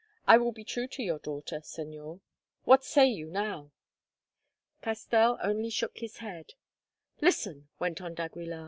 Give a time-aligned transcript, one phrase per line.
[0.25, 2.21] I will be true to your daughter, Señor.
[2.63, 3.69] What say you now?"
[4.81, 6.55] Castell only shook his head.
[7.21, 8.59] "Listen," went on d'Aguilar.